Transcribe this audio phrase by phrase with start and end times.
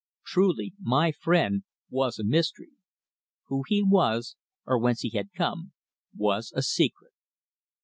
[0.25, 2.71] Truly my friend was a mystery.
[3.49, 4.35] Who he was,
[4.65, 5.73] or whence he had come,
[6.15, 7.13] was a secret.